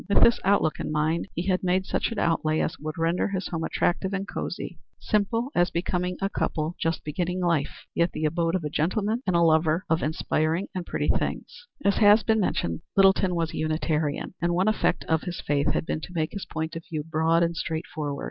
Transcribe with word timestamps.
With 0.09 0.23
this 0.23 0.39
outlook 0.43 0.79
in 0.79 0.91
mind 0.91 1.27
he 1.35 1.45
had 1.45 1.63
made 1.63 1.85
such 1.85 2.11
an 2.11 2.17
outlay 2.17 2.59
as 2.59 2.79
would 2.79 2.97
render 2.97 3.27
his 3.27 3.49
home 3.49 3.63
attractive 3.63 4.13
and 4.15 4.27
cosey 4.27 4.79
simple 4.99 5.51
as 5.53 5.69
became 5.69 6.17
a 6.19 6.27
couple 6.27 6.75
just 6.81 7.03
beginning 7.05 7.39
life, 7.39 7.85
yet 7.93 8.11
the 8.11 8.25
abode 8.25 8.55
of 8.55 8.63
a 8.63 8.69
gentleman 8.71 9.21
and 9.27 9.35
a 9.35 9.41
lover 9.43 9.85
of 9.91 10.01
inspiring 10.01 10.69
and 10.73 10.87
pretty 10.87 11.07
things. 11.07 11.67
As 11.85 11.97
has 11.97 12.23
been 12.23 12.39
mentioned, 12.39 12.81
Littleton 12.97 13.35
was 13.35 13.53
a 13.53 13.57
Unitarian, 13.57 14.33
and 14.41 14.55
one 14.55 14.67
effect 14.67 15.05
of 15.05 15.21
his 15.21 15.39
faith 15.39 15.71
had 15.73 15.85
been 15.85 16.01
to 16.01 16.13
make 16.13 16.31
his 16.31 16.47
point 16.47 16.75
of 16.75 16.83
view 16.89 17.03
broad 17.03 17.43
and 17.43 17.55
straightforward. 17.55 18.19